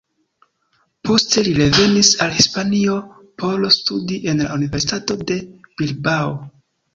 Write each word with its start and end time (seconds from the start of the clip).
Poste, 1.09 1.43
li 1.47 1.51
revenis 1.57 2.09
al 2.25 2.33
Hispanio 2.37 2.95
por 3.43 3.67
studi 3.77 4.19
en 4.33 4.43
la 4.45 4.49
universitato 4.57 5.19
de 5.33 5.39
Bilbao. 5.83 6.35